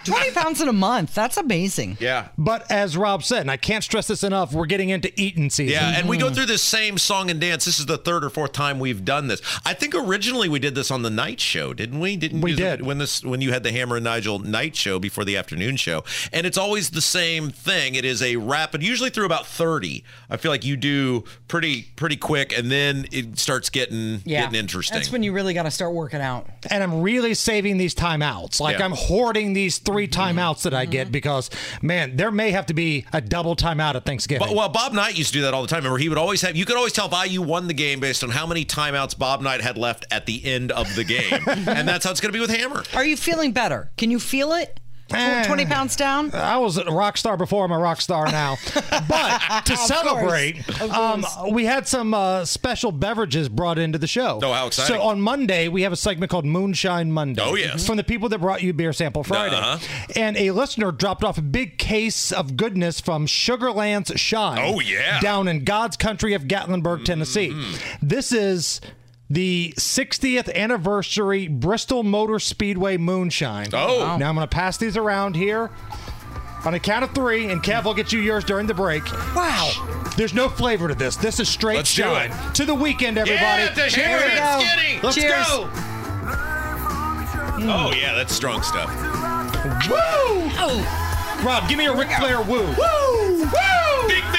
[0.04, 1.14] 20 pounds in a month.
[1.14, 1.96] That's amazing.
[2.00, 2.28] yeah.
[2.36, 5.72] But as Rob said, and I can't stress this enough, we're getting into eating season.
[5.74, 7.64] Yeah, and we go through this same song and dance.
[7.64, 9.40] This is the third or fourth time we've done this.
[9.64, 12.16] I think originally we did this on the night show, didn't we?
[12.16, 12.82] Didn't We you- did.
[12.82, 16.04] when this when you had the Hammer and Nigel night show before the afternoon show,
[16.32, 17.94] and it's always the same thing.
[17.94, 20.04] It is a rapid, usually through about thirty.
[20.30, 24.42] I feel like you do pretty pretty quick, and then it starts getting Yeah.
[24.42, 24.96] getting interesting.
[24.96, 26.46] That's when you really got to start working out.
[26.70, 28.60] and I'm really saving these timeouts.
[28.60, 28.84] Like Yeah.
[28.84, 30.38] I'm hoarding these three mm-hmm.
[30.38, 31.12] timeouts that I get mm-hmm.
[31.12, 31.50] because,
[31.82, 34.46] man, there may have to be a double timeout at Thanksgiving.
[34.46, 35.78] But, well, Bob Knight used to do that all the time.
[35.78, 36.56] Remember, he would always have.
[36.56, 39.40] You could always tell if IU won the game based on how many timeouts Bob
[39.40, 42.36] Knight had left at the end of the game, and that's how it's going to
[42.36, 42.84] be with Hammer.
[42.94, 43.90] Are you feeling better?
[43.96, 44.80] Can you feel it?
[45.08, 45.44] Tw- Eh.
[45.46, 46.32] 20 pounds down?
[46.34, 48.56] I was a rock star before I'm a rock star now.
[49.08, 51.52] But to celebrate, Of um, course.
[51.52, 54.38] we had some uh, special beverages brought into the show.
[54.42, 54.96] Oh, how exciting.
[54.96, 57.42] So on Monday, we have a segment called Moonshine Monday.
[57.42, 57.86] Oh, yes.
[57.86, 59.56] From the people that brought you Beer Sample Friday.
[59.56, 59.78] Uh-huh.
[60.14, 64.58] And a listener dropped off a big case of goodness from Sugarlands Shine.
[64.74, 65.20] Oh, yeah.
[65.20, 67.50] Down in God's country of Gatlinburg, Tennessee.
[67.50, 68.06] Mm-hmm.
[68.06, 68.80] This is.
[69.30, 73.68] The 60th anniversary Bristol Motor Speedway Moonshine.
[73.72, 74.00] Oh.
[74.00, 74.16] Wow.
[74.16, 75.70] Now I'm going to pass these around here.
[76.64, 79.04] On a count of three, and Kev will get you yours during the break.
[79.34, 79.70] Wow.
[80.16, 81.16] There's no flavor to this.
[81.16, 82.32] This is straight Let's do shine.
[82.32, 82.54] it.
[82.56, 83.62] To the weekend, everybody.
[83.62, 83.94] Yeah, to Cheers.
[83.94, 84.66] Hammer we go.
[84.66, 85.00] Skinny.
[85.02, 85.46] Let's Cheers.
[85.46, 85.64] go.
[87.58, 87.70] Hmm.
[87.70, 88.88] Oh yeah, that's strong stuff.
[89.88, 91.44] Woo!
[91.46, 92.62] Rob, give me a Ric Flair woo.
[92.66, 93.38] Woo!
[93.38, 94.08] Woo!
[94.08, 94.37] Big man.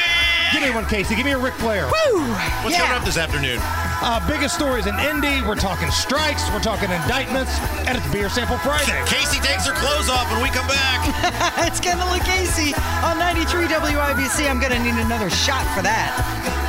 [0.52, 1.16] Give me one, Casey.
[1.16, 1.86] Give me a Ric Flair.
[1.86, 2.22] Woo!
[2.64, 2.82] What's Yeah.
[2.86, 3.60] coming up this afternoon?
[4.02, 5.42] Uh, biggest stories in Indy.
[5.42, 6.50] We're talking strikes.
[6.52, 7.52] We're talking indictments.
[7.86, 9.00] And it's Beer Sample Friday.
[9.06, 11.00] Casey takes her clothes off when we come back.
[11.68, 12.74] it's Kendall and Casey
[13.04, 14.50] on 93 WIBC.
[14.50, 16.69] I'm going to need another shot for that.